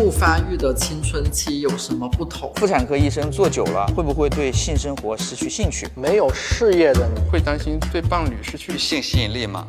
[0.00, 2.52] 不发育的青春期有什么不同？
[2.54, 5.88] 妇产科医生做久了，会不会对性生活失去兴趣？
[5.96, 9.66] 没有事业的你，会担心对伴侣失去性吸引力吗？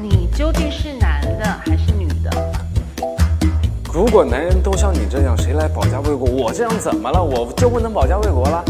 [0.00, 2.30] 你究竟是男的还是女的？
[3.92, 6.26] 如果男人都像你这样，谁来保家卫国？
[6.26, 7.22] 我这样怎么了？
[7.22, 8.64] 我就不能保家卫国了？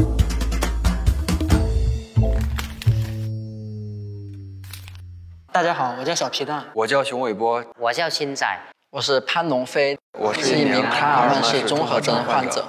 [5.53, 8.45] 大家好，我叫小皮蛋，我叫熊伟波，我叫新仔，
[8.93, 12.67] 我是潘龙飞，我是一名卡尔曼氏综合症患者。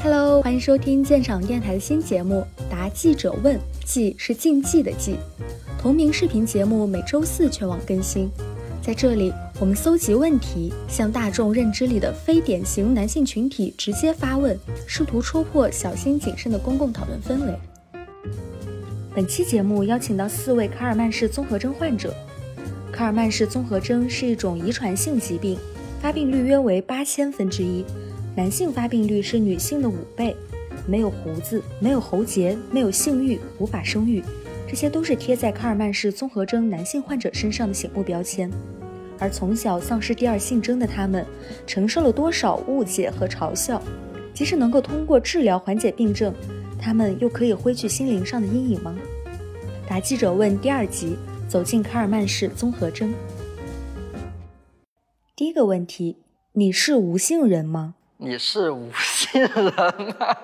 [0.00, 5.16] Hello，欢迎收听鉴赏电台的新节目《答记者问》，记是竞技的记。
[5.80, 8.30] 同名视频节目每周四全网更新，
[8.80, 17.58] 在这里我们搜集问题，向大众认知里的非典型男性群体直接发问，试图戳破小心谨慎的公共讨论氛围。
[19.12, 22.14] 本期节目邀请到四位卡尔曼氏综合征患者。
[22.92, 25.58] 卡尔曼氏综合征是一种遗传性疾病，
[26.00, 27.84] 发病率约为八千分之一。
[28.36, 30.36] 男性发病率是女性的五倍，
[30.86, 34.22] 没有胡子，没有喉结，没有性欲，无法生育，
[34.68, 38.48] 这些都是贴在卡尔曼氏综合征男性患者身上的醒目标签。
[39.18, 41.26] 而从小丧失第二性征的他们，
[41.66, 43.82] 承受了多少误解和嘲笑？
[44.32, 46.32] 即使能够通过治疗缓解病症，
[46.80, 48.96] 他们又可以挥去心灵上的阴影吗？
[49.86, 53.14] 答记者问第二集，走进卡尔曼氏综合征。
[55.36, 56.16] 第一个问题：
[56.52, 57.94] 你是无性人吗？
[58.16, 60.34] 你是无性人吗？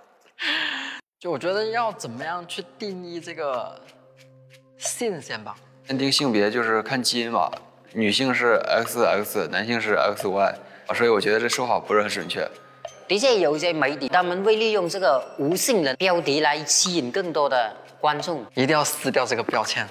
[1.18, 3.80] 就我觉得要怎么样去定义这个
[4.76, 5.56] 性先吧。
[5.86, 7.50] 认定性别就是看基因吧，
[7.94, 10.54] 女性是 XX，男性是 XY，
[10.94, 12.48] 所以我觉得这说法不是很准确。
[13.08, 19.82] 的确有一些媒体他们会利用这个无性人标题来吸引更多的观众，一定要撕掉这个标签。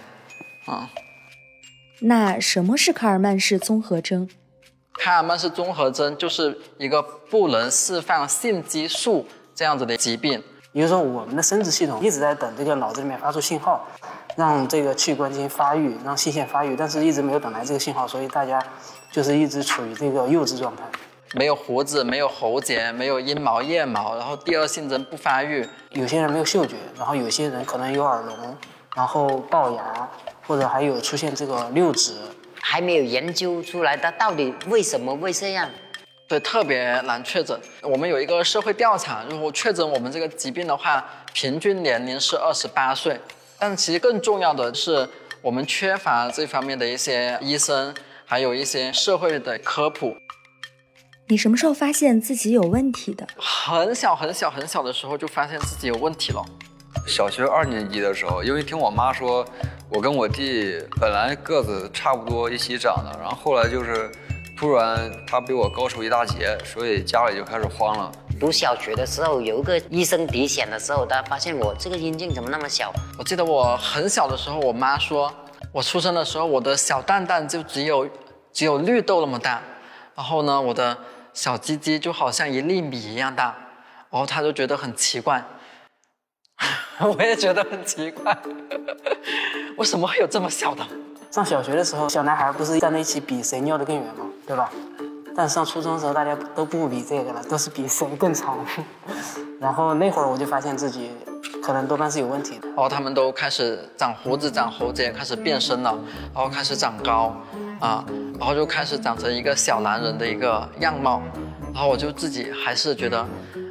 [0.68, 0.88] 啊，
[2.02, 4.30] 那什么是卡尔曼氏综合征？
[4.94, 9.26] 卡尔曼氏综合征就是一个不能释放性激素
[9.56, 10.44] 这样子的疾病。
[10.74, 13.88] 也就是说，我们的生殖系统一直在等这个脑子里面发出信号，
[14.36, 18.62] 让这个器官进行发育，让性腺发育，但是一直没有等来这个信号，所以大家
[19.12, 20.84] 就是一直处于这个幼稚状态。
[21.34, 25.68] 没有胡子，没有喉结，没有阴毛、腋毛，然后第二性征不发育。
[25.92, 28.58] 有些人没有嗅觉，然后有些人可能有耳聋，
[28.96, 30.10] 然后龅牙，
[30.48, 32.14] 或者还有出现这个六指。
[32.60, 35.70] 还没有研究出来，它到底为什么会这样？
[36.28, 37.58] 对，特别难确诊。
[37.82, 43.18] 我们有一个社会调查，如果确诊我们这个疾病的话，平均年龄是二十八岁。
[43.58, 45.08] 但其实更重要的是，
[45.42, 47.96] 我们缺乏这方面的一些医生，
[48.26, 50.18] 还有一些社会的科普。
[51.30, 53.28] 你什么时候发现自己有问题的？
[53.36, 56.42] 很小很小很小的时候就发现自己有问题了。
[57.06, 59.46] 小学二年级的时候，因为听我妈说。
[59.90, 64.12] 我跟我弟本来个子差不多一起长的，然后后来就是
[64.58, 68.12] 突然他比我高出一大截，所以家里就开始慌了。
[68.38, 72.92] 读小学的时候，有一个医生体检的时候，他发现我这个阴茎怎么那么小？
[73.18, 75.34] 我记得我很小的时候，我妈说
[75.72, 78.06] 我出生的时候我的小蛋蛋就只有
[78.52, 79.62] 只有绿豆那么大，
[80.16, 80.98] 然后呢，我的
[81.38, 83.56] 小鸡鸡就好像一粒米一样大，
[84.10, 85.44] 然后他就觉得很奇怪。
[87.00, 88.36] 我也觉得很奇怪，
[89.78, 90.84] 为什么会有这么小的？
[91.30, 94.26] 上小学的时候，小男孩不是站在一起比谁尿得更远吗？
[94.48, 94.72] 对吧？
[95.36, 98.58] 但上初中的时候，大家都不比这个了，都是比谁更长。
[99.62, 101.12] 然后那会儿我就发现自己
[101.62, 102.68] 可能多半是有问题的。
[102.70, 105.96] 然后他们都开始长胡子、长喉结，开始变身了，
[106.34, 107.32] 然后开始长高，
[107.80, 108.06] 啊，
[108.40, 111.22] 然后就开始长成一个小男人的一个样貌。
[111.74, 113.20] 然后我就自己还是觉得，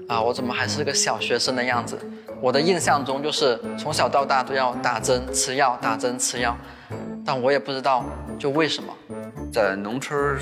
[0.07, 1.99] 啊，我怎么还是个小学生的样子？
[2.41, 6.57] 我的印象中就是从小到大都要打针吃药，打针吃药，
[7.25, 8.05] 但我也不知道
[8.39, 8.93] 就为什么，
[9.53, 10.39] 在农村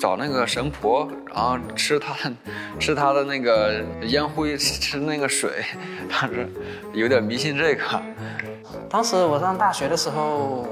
[0.00, 2.34] 找那个神婆，然后吃他的
[2.80, 5.64] 吃他的那个烟灰，吃那个水，
[6.10, 6.48] 当时
[6.92, 7.82] 有点迷信这个。
[8.88, 10.66] 当时我上大学的时候，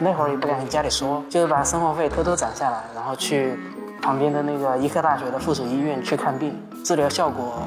[0.00, 3.54] 那会儿也不敢跟家里说，就是把生活费偷偷攒下来，然后去
[4.00, 7.62] 旁边的那个医科大学的附属医院去看病，治疗效果。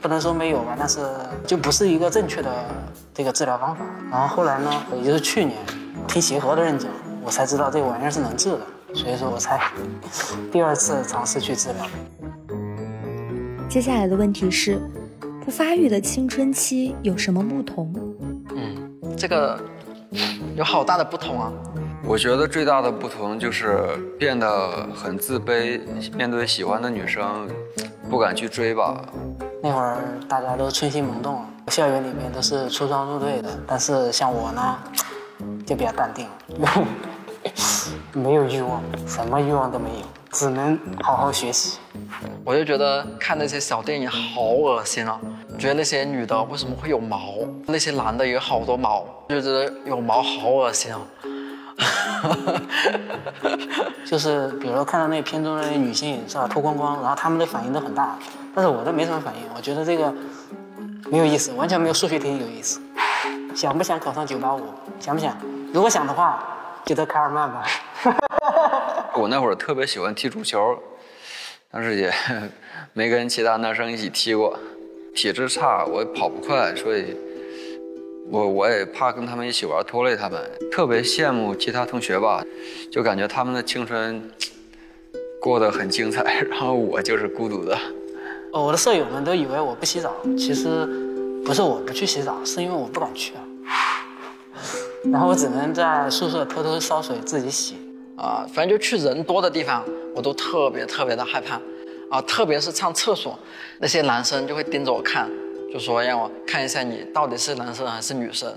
[0.00, 1.00] 不能说没有吧，但是
[1.46, 2.50] 就不是一个正确的
[3.14, 3.82] 这个治疗方法。
[4.10, 5.56] 然后后来呢，也就是去年
[6.06, 6.90] 听协和的人讲，
[7.24, 8.60] 我才知道这个玩意儿是能治的，
[8.94, 9.58] 所以说我才
[10.52, 12.56] 第二次尝试去治疗。
[13.66, 14.78] 接下来的问题是，
[15.42, 17.90] 不发育的青春期有什么不同？
[18.54, 19.58] 嗯，这个
[20.56, 21.52] 有好大的不同啊！
[22.06, 25.80] 我觉得最大的不同就是变得很自卑，
[26.14, 27.48] 面对喜欢的女生
[28.10, 29.00] 不敢去追吧。
[29.62, 34.78] 那会儿大家都春心萌动，校园里面都是出双入对的，但是像我呢，
[35.64, 36.28] 就比较淡定，
[38.12, 41.78] 没有欲望，什么欲望都没有，只能好好学习。
[42.44, 45.18] 我就觉得看那些小电影好恶心啊！
[45.56, 47.34] 觉得那些女的为什么会有毛，
[47.66, 51.00] 那些男的也有好多毛，就觉得有毛好恶心啊！
[54.04, 58.18] 就是比如说看到那片中的那女性是吧，脱光光，然后他们的反应都很大，
[58.54, 60.12] 但是我都没什么反应，我觉得这个
[61.10, 62.80] 没有意思，完全没有数学题有意思。
[63.54, 64.60] 想不想考上九八五
[64.98, 65.36] 想不想？
[65.72, 66.42] 如果想的话，
[66.84, 67.64] 就得卡尔曼吧。
[69.16, 70.76] 我那会儿特别喜欢踢足球，
[71.70, 72.12] 但是也
[72.92, 74.58] 没跟其他男生一起踢过。
[75.14, 77.16] 体质差，我也跑不快，所以
[78.28, 80.42] 我我也怕跟他们一起玩拖累他们。
[80.72, 82.42] 特别羡慕其他同学吧，
[82.90, 84.20] 就感觉他们的青春
[85.40, 87.78] 过得很精彩，然后我就是孤独的。
[88.52, 90.84] 哦，我的舍友们都以为我不洗澡，其实
[91.44, 93.46] 不是我不去洗澡，是因为我不敢去啊。
[95.12, 97.76] 然后我只能在宿舍偷偷烧水自己洗。
[98.16, 99.84] 啊，反正就去人多的地方，
[100.14, 101.60] 我都特别特别的害怕，
[102.08, 103.38] 啊，特别是上厕所，
[103.78, 105.28] 那些男生就会盯着我看，
[105.72, 108.52] 就说让我看一下你到底是男生还是女生。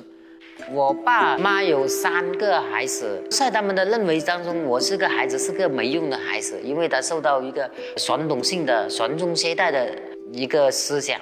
[0.71, 9.87] 我爸妈有三个孩子，在他们的认为当中，我是个孩子，是个没用的孩子，因为他受到一个传统性的传宗接代的
[10.33, 11.19] 一个思想，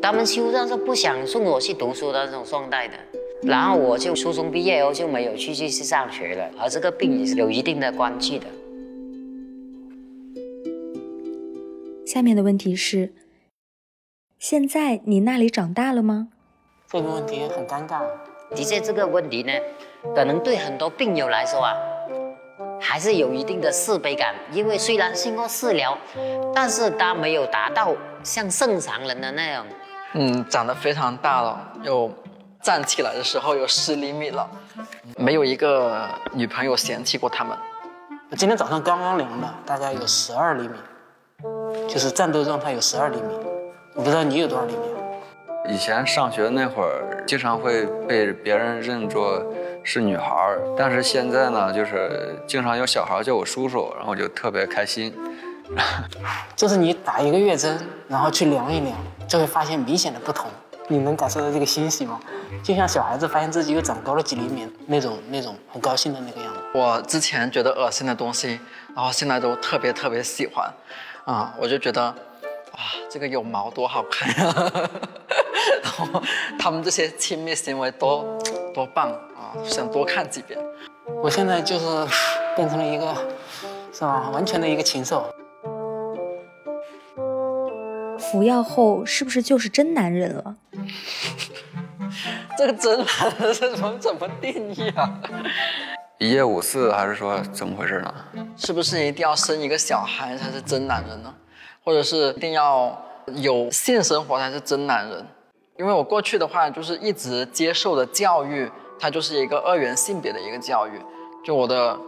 [0.00, 2.94] 他们基本上是不想送我去读书的那种状态的。
[3.42, 8.46] 然后我就初中毕业后就没有去继续去上学了，和这个病也是有一定的关系的。
[12.06, 13.12] 下面的问题是：
[14.38, 16.28] 现在你那里长大了吗？
[16.88, 18.02] 这个问题很尴尬。
[18.54, 19.52] 的确，这个问题呢，
[20.14, 21.74] 可能对很多病友来说啊，
[22.78, 25.96] 还是有一定的自卑感，因为虽然经过治疗，
[26.54, 29.66] 但是他没有达到像正常人的那样。
[30.12, 32.12] 嗯，长得非常大了，有
[32.62, 34.48] 站起来的时候有十厘米了，
[35.16, 37.56] 没有一个女朋友嫌弃过他们。
[38.30, 40.74] 我今天早上刚刚量的，大概有十二厘米，
[41.88, 43.34] 就是战斗状态有十二厘米。
[43.94, 45.74] 我不知道你有多少厘米。
[45.74, 49.44] 以前上学那会儿，经常会被别人认作
[49.82, 55.12] 是女孩儿，但是现在呢，就是经常有小孩叫我叔叔，然后我就特别开心。
[56.54, 60.48] 就是你打一个月针，然后去量一量，就会发现明显的不同。
[60.92, 62.20] 你能感受到这个欣喜吗？
[62.62, 66.60] 就像小孩子发现自己又长高了几厘米那种那种很高兴的那个样子。
[66.74, 68.60] 我之前觉得恶心的东西，
[68.94, 70.70] 然后现在都特别特别喜欢，
[71.24, 72.02] 啊，我就觉得，
[72.72, 72.78] 哇，
[73.08, 74.72] 这个有毛多好看呀！
[75.82, 76.22] 然后
[76.58, 78.38] 他们这些亲密行为多
[78.74, 80.58] 多棒啊，想多看几遍。
[81.22, 81.86] 我现在就是
[82.54, 83.14] 变成了一个，
[83.92, 84.28] 是吧？
[84.30, 85.24] 完全的一个禽兽。
[88.18, 90.56] 服药后是不是就是真男人了？
[92.58, 95.08] 这个真男人是怎么怎么定义啊？
[96.18, 98.14] 一夜五次还是说怎么回事呢？
[98.56, 101.34] 是不是一定要生一个小孩才是真男人呢？
[101.82, 102.96] 或者是一定要
[103.34, 105.26] 有性生活才是真男人？
[105.78, 111.00] 因为我过去的话就是一直接受的教育，它就是一个二元性别的一个教育。
[111.44, 111.98] 就我的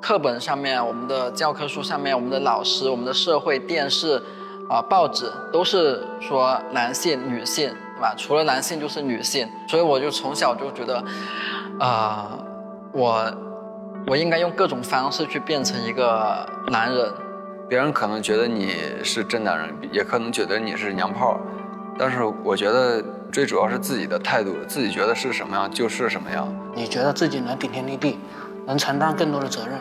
[0.00, 4.22] 课本上面、我们的教科书上面、我们的老师、我们的社会、电视。
[4.66, 8.14] 啊，报纸都是说男性、女性，对吧？
[8.16, 11.04] 除了男性就是女性，所以我就从小就觉得，
[11.78, 12.38] 啊，
[12.92, 13.32] 我
[14.06, 17.12] 我应该用各种方式去变成一个男人。
[17.68, 21.40] 别人可能觉得你是真男人，也可能觉得你是娘炮，
[21.98, 26.46] 但是我觉得最主要是自己的态度，自己觉得是什么样就是什么样。
[26.74, 28.18] 你觉得自己能顶天立地，
[28.66, 29.78] 能承担更多的责任，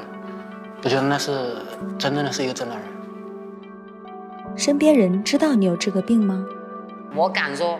[0.82, 1.58] 我觉得那是
[2.00, 2.88] 真正的是一个真男人。
[4.55, 6.46] 身边人知道你有这个病吗？
[7.15, 7.77] 我敢说，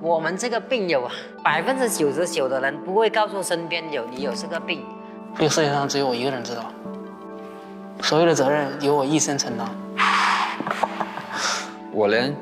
[0.00, 4.84] 我们这个病友啊，百分之九十九的人不会告诉身边有你有这个病。
[5.36, 6.64] 这个世界上只有我一个人知道，
[8.02, 9.66] 所有的责任由我一生承担。
[11.90, 12.34] 我连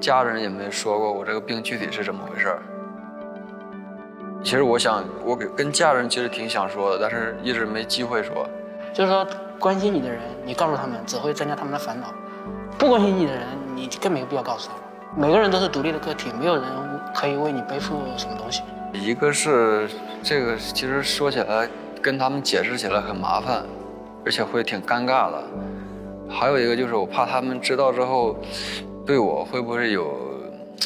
[0.00, 2.56] 家人也没说过我这个病具体是怎么回事
[4.42, 8.48] 其实我想，我给跟家人其实挺想说的，但是一直没机会说。
[8.94, 9.26] 就是说，
[9.58, 12.12] 关心你的人，你告诉他们只会增加他们的烦恼。
[12.78, 14.77] 不关心你的人，你更没有必要告诉他了。
[15.16, 16.64] 每个人都是独立的个体，没有人
[17.14, 18.62] 可以为你背负什么东西。
[18.92, 19.88] 一个是
[20.22, 21.68] 这个，其实说起来
[22.00, 23.64] 跟他们解释起来很麻烦，
[24.24, 25.42] 而且会挺尴尬的。
[26.28, 28.36] 还有一个就是我怕他们知道之后，
[29.06, 30.14] 对我会不会有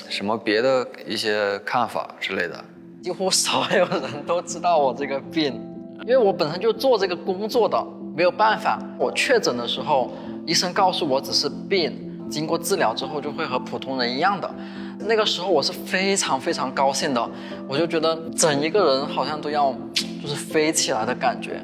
[0.09, 2.65] 什么别的一些看法之类的。
[3.03, 5.61] 几乎所有人都知道我这个病，
[6.03, 7.85] 因为我本身就做这个工作的，
[8.17, 8.79] 没有办法。
[8.99, 10.11] 我确诊的时候。
[10.45, 14.51] 医生告诉我只是病，经过治疗之后就会和普通人一样的。
[14.99, 17.31] 那个时候我是非常非常高兴的，
[17.69, 19.75] 我就觉得整一个人好像都要
[20.23, 21.61] 就是飞起来的感觉。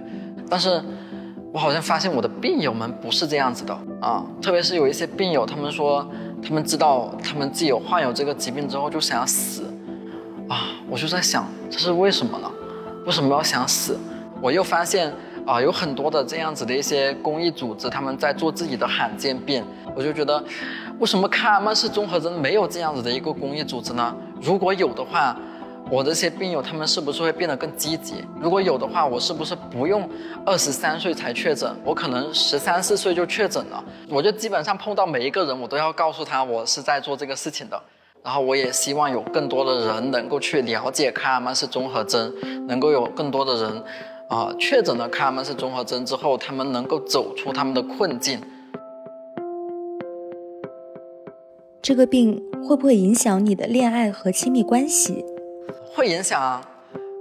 [0.50, 0.82] 但是
[1.52, 6.06] 我好像发现我的病友们不是这样子的啊，特别是有一些病友，他们说
[6.42, 9.62] 他们知道他们自己有患有这个疾病之后就想要死，
[10.48, 12.50] 啊，我就在想这是为什么呢？
[13.06, 13.96] 为什么要想死？
[14.42, 15.12] 我又发现
[15.46, 19.64] 啊，有很多的这样子的一些公益组织，他们在做自己的罕见病，
[19.98, 20.40] 我就觉得
[21.00, 24.14] 为什么卡尔曼氏综合征没有这样子的一个公益组织呢？
[24.40, 25.36] 如果有的话。
[25.90, 28.22] 我这些病友他们是不是会变得更积极？
[28.38, 30.06] 如果有的话，我是不是不用
[30.44, 31.74] 二十三岁才确诊？
[31.82, 33.82] 我可能十三四岁就确诊了。
[34.10, 37.82] 我就基本上碰到每一个人，我都要告诉他我是在做这个事情的。
[38.22, 42.34] 然后我也希望有更多的人能够去了解卡尔曼氏综合征，
[42.66, 43.82] 能够有更多的人，
[44.28, 48.38] 啊，确诊了卡尔曼氏综合征之后，他们能够走出他们的困境。
[51.80, 55.25] 这个病会不会影响你的恋爱和亲密关系？
[55.94, 56.61] 会影响啊，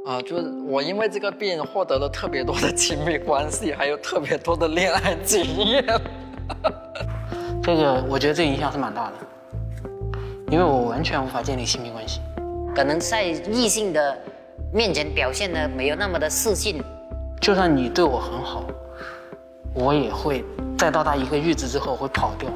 [0.05, 5.85] 啊，就是我因为这个病获得了特别多的亲密关系，还有特别多的恋爱经验。
[7.61, 9.13] 这个我觉得这影响是蛮大的，
[10.49, 12.19] 因为我完全无法建立亲密关系，
[12.75, 14.17] 可能在异性的
[14.73, 16.81] 面前表现的没有那么的自信。
[17.39, 18.65] 就算你对我很好，
[19.73, 20.43] 我也会
[20.77, 22.49] 在到达一个阈值之后会跑掉。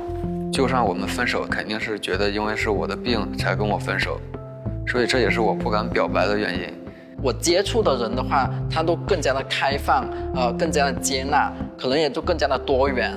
[0.52, 4.20] 就算我们分手，肯定是觉得因为是我的病才跟我分手。
[4.86, 6.68] 所以这也是我不敢表白的原因。
[7.24, 10.06] 我接触的人的话，他都更加的开放，
[10.36, 13.12] 呃，更加的接纳，可能也就更加的多元，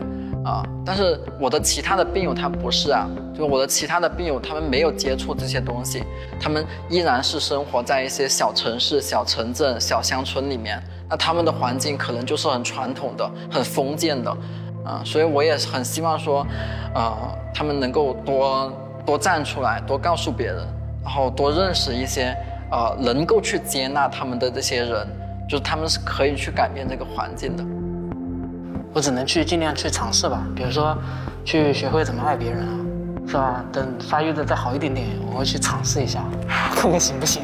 [0.45, 0.63] 啊。
[0.87, 6.05] 但是我的其他的病友他不是啊，就我的其他的病友他们没有接触这些东西，
[6.39, 14.37] 他们依然是生活在一些小城市、小城镇、小乡村里面，那他们的环境可能就是很传统的、很封建的，
[14.85, 15.03] 啊。
[15.05, 16.47] 所以我也很希望说，
[16.95, 17.13] 呃，
[17.55, 18.73] 他们能够多
[19.07, 20.67] 多站出来，多告诉别人。
[21.03, 22.35] 然后多认识一些，
[22.71, 25.07] 呃，能够去接纳他们的这些人，
[25.47, 27.65] 就是他们是可以去改变这个环境的。
[28.95, 30.97] 我只能去尽量去尝试吧，比如说，
[31.45, 32.73] 去学会怎么爱别人啊，
[33.29, 33.63] 是吧？
[33.71, 36.25] 等发育的再好一点点，我会去尝试一下，
[36.75, 37.43] 看看行不行。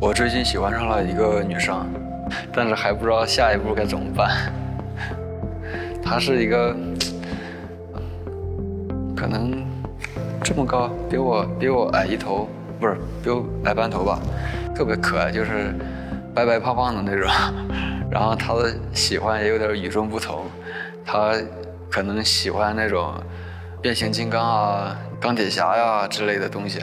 [0.00, 1.86] 我最近喜欢上了一个女生，
[2.54, 4.30] 但是还不知道下一步该怎么办。
[6.06, 6.74] 他是一个，
[9.16, 9.66] 可能。
[10.44, 12.48] 这么高，比我比我矮一头，
[12.78, 14.20] 不是比我矮半头吧，
[14.76, 15.74] 特别可爱，就是
[16.32, 17.28] 白白胖胖的那种。
[18.08, 20.44] 然后他的喜欢也有点与众不同，
[21.04, 21.32] 他
[21.90, 23.12] 可能喜欢那种
[23.82, 26.80] 变形金刚啊、钢铁侠呀之类的东西。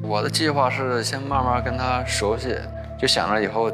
[0.00, 2.56] 我的计划是先慢慢跟他熟悉，
[2.98, 3.70] 就想着以后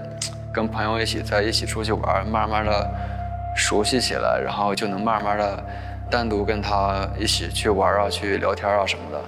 [0.53, 2.91] 跟朋友一起在一起出去玩，慢慢的
[3.59, 5.63] 熟悉起来，然后就能慢慢的。
[6.11, 9.23] 单独跟他一起去玩啊，去聊天啊什么的。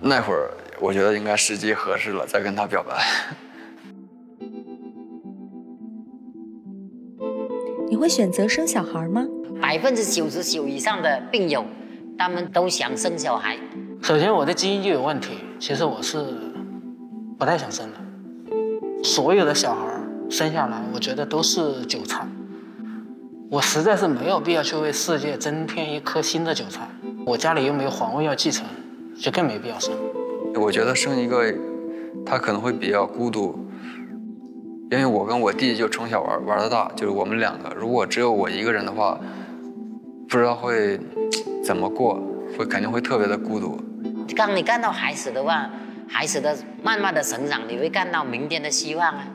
[0.00, 2.96] 那会儿我觉得应该时机合适了，再跟他表白。
[7.90, 9.26] 你会选择生小孩吗？
[9.60, 11.66] 百分之九十九以上的病友，
[12.18, 13.58] 他们都想生小孩。
[14.00, 16.24] 首先我的基因就有问题，其实我是
[17.38, 17.98] 不太想生的。
[19.04, 19.97] 所有的小孩
[20.30, 22.26] 生下来，我觉得都是韭菜。
[23.50, 26.86] 我实在是没有必要去为世界增添一颗新的韭菜，
[27.24, 28.66] 我家里又没有皇位要继承，
[29.18, 29.94] 就更没必要生。
[30.54, 31.54] 我觉得生一个，
[32.26, 33.58] 他可能会比较孤独，
[34.90, 37.74] 因为我跟我弟就从小玩玩到大，就是我们两个。
[37.74, 39.18] 如果只有我一个人的话，
[40.28, 41.00] 不知道会
[41.64, 42.20] 怎么过，
[42.58, 43.80] 会肯定会特别的孤独。
[44.36, 45.70] 当你看到孩子的话，
[46.06, 49.26] 孩子的慢慢的成长，你会看到明天的希望啊。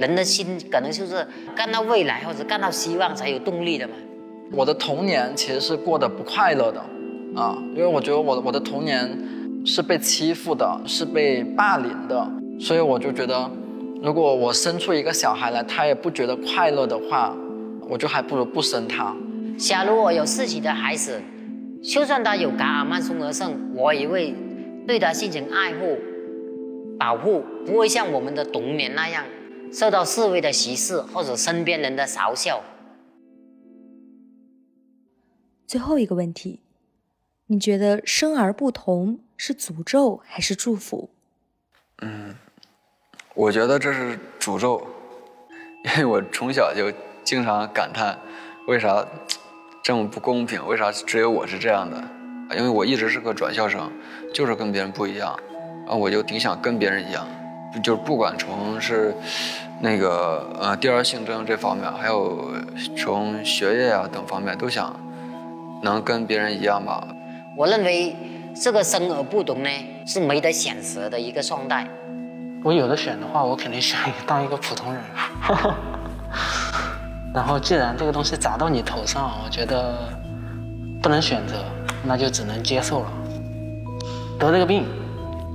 [0.00, 3.94] 人的心可能就是看到未来或者看到希望才有动力的嘛。
[4.50, 6.80] 我的童年其实是过得不快乐的，
[7.36, 9.06] 啊，因为我觉得我我的童年
[9.64, 12.28] 是被欺负的，是被霸凌的，
[12.58, 13.48] 所以我就觉得，
[14.02, 17.36] 如果我生出一个小孩来，他也不觉得快乐的话，
[17.88, 19.14] 我就还不如不生他。
[19.58, 21.20] 假如我有自己的孩子，
[21.82, 24.34] 就算他有卡尔曼综合症，我也会
[24.86, 25.98] 对他进行爱护、
[26.98, 29.22] 保护，不会像我们的童年那样。
[29.72, 32.62] 受到社会的歧视或者身边人的嘲笑。
[35.66, 36.60] 最后一个问题，
[37.46, 41.10] 你觉得生而不同是诅咒还是祝福？
[42.02, 42.34] 嗯，
[43.34, 44.84] 我觉得这是诅咒，
[45.84, 48.18] 因为我从小就经常感叹，
[48.66, 49.06] 为啥
[49.84, 50.66] 这么不公平？
[50.66, 52.02] 为啥只有我是这样的？
[52.56, 53.92] 因为我一直是个转校生，
[54.34, 55.38] 就是跟别人不一样，
[55.86, 57.24] 啊，我就挺想跟别人一样。
[57.82, 59.14] 就是不管从是
[59.80, 62.50] 那个呃第二性征这方面，还有
[62.96, 64.94] 从学业啊等方面，都想
[65.82, 67.06] 能跟别人一样吧。
[67.56, 68.16] 我认为
[68.54, 69.70] 这个生而不同呢，
[70.06, 71.86] 是没得选择的一个状态。
[72.62, 75.02] 我有的选的话，我肯定选当一个普通人。
[77.32, 80.12] 然后既然这个东西砸到你头上，我觉得
[81.00, 81.64] 不能选择，
[82.04, 83.12] 那就只能接受了。
[84.38, 84.84] 得这个病，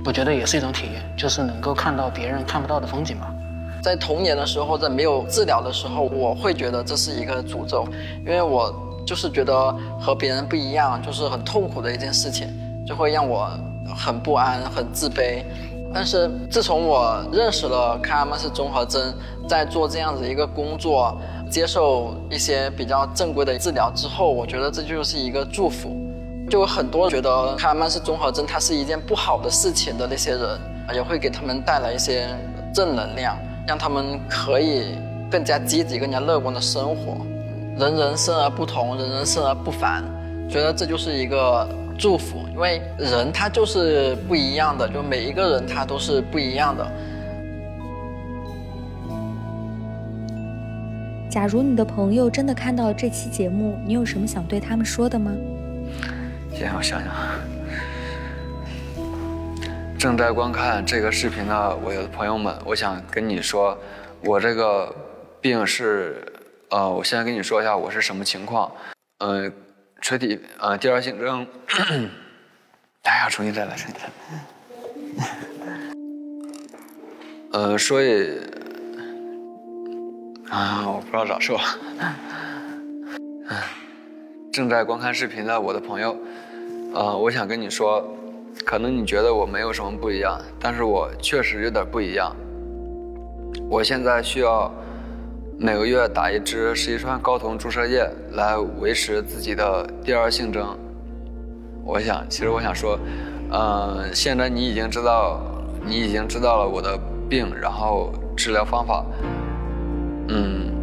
[0.06, 3.34] 我觉得也是一种体验，就是能够看到别人看不到的风景吧。
[3.82, 7.84] 在童年的时候，在没有治疗的时候，我会觉得这是一个诅咒，
[8.24, 8.72] 因为我
[9.04, 12.48] 就是觉得和别人不一样，就是很痛苦的一件事情，
[12.86, 13.50] 就会让我
[13.96, 15.42] 很不安、很自卑。
[15.92, 19.12] 但是自从我认识了卡尔曼氏综合征，
[19.48, 21.20] 在做这样子一个工作，
[21.50, 25.96] 接受一些比较正规的治疗之后，我觉得这就是一个祝福。
[26.48, 30.60] 就有很多觉得卡尔曼氏综合症它是一件不好的事情的那些人，
[30.94, 32.28] 也会给他们带来一些
[32.72, 33.36] 正能量。
[33.68, 34.96] 让他们可以
[35.28, 37.16] 更加积极、更加乐观的生活。
[37.76, 40.04] 人人生而不同，人人生而不凡，
[40.48, 42.38] 觉得这就是一个祝福。
[42.54, 46.88] 因为人他就是不一样的，就每一个人他都是不一样的。
[51.28, 55.32] 假如你的朋友真的看到这期节目，你有什么想对他们说的吗？
[56.56, 57.12] 先让我想想。
[59.98, 63.76] 正在观看这个视频的我的朋友们，我想跟你说，
[64.24, 64.94] 我这个
[65.38, 66.16] 病是，
[66.70, 68.72] 呃，我现在跟你说一下我是什么情况，
[69.18, 69.52] 嗯，
[70.00, 71.46] 垂体呃第二性征，
[73.02, 75.30] 哎呀，重新再来，重新再来，
[77.52, 78.40] 呃，所以
[80.48, 81.60] 啊，我不知道咋说，
[84.52, 86.16] 正在观看视频的我的朋友，
[86.94, 88.04] 呃，我想跟你说。
[88.64, 92.34] 可能你觉得我没有什么不一样，但是我确实有点不一样。
[93.68, 94.72] 我现在需要
[95.58, 100.74] 每个月打一支十一川睾酮注射液来维持自己的第二性征。
[101.84, 102.98] 我想，其实我想说，
[103.52, 105.38] 嗯，现在你已经知道，
[105.84, 109.04] 你已经知道了我的病，然后治疗方法，
[110.28, 110.75] 嗯。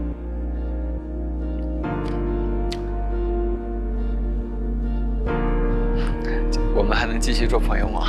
[7.13, 8.07] 能继续做朋友吗？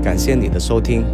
[0.00, 1.04] 感谢你的收听，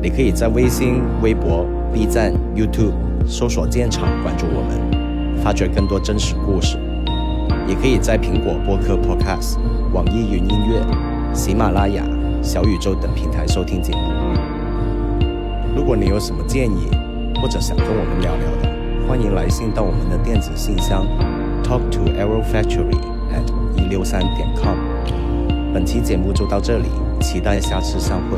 [0.00, 2.92] 你可以在微信、微博、B 站、YouTube
[3.26, 6.78] 搜索“建厂”关注我们，发掘更多真实故事。
[7.66, 9.58] 也可以在苹果播客 Podcast、
[9.92, 10.80] 网易云音乐、
[11.34, 12.04] 喜马拉雅、
[12.40, 14.00] 小宇宙等平台收听节目。
[15.74, 16.88] 如果你有什么建议，
[17.40, 21.04] 或者想跟我们聊聊的，欢迎来信到我们的电子信箱。
[21.72, 23.00] Talk to arrow factory
[23.32, 24.76] at 一六三点 com。
[25.72, 28.36] 本期节目就到这里，期待下次相会。